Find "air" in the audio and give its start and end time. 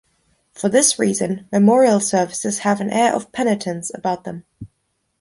2.89-3.13